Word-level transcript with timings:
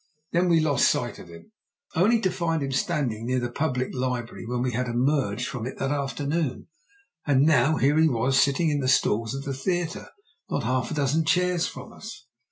Then 0.31 0.49
we 0.49 0.59
lost 0.59 0.89
sight 0.89 1.19
of 1.19 1.27
him, 1.27 1.51
only 1.95 2.19
to 2.21 2.31
find 2.31 2.63
him 2.63 2.71
standing 2.71 3.23
near 3.27 3.39
the 3.39 3.51
public 3.51 3.89
library 3.93 4.47
when 4.47 4.63
we 4.63 4.71
had 4.71 4.87
emerged 4.87 5.47
from 5.47 5.67
it 5.67 5.77
that 5.77 5.91
afternoon, 5.91 6.69
and 7.27 7.43
now 7.45 7.77
here 7.77 7.99
he 7.99 8.09
was 8.09 8.41
sitting 8.41 8.71
in 8.71 8.79
the 8.79 8.87
stalls 8.87 9.35
of 9.35 9.43
the 9.43 9.53
theatre 9.53 10.07
not 10.49 10.63
half 10.63 10.89
a 10.89 10.95
dozen 10.95 11.23
chairs 11.23 11.67
from 11.67 11.93
us. 11.93 12.25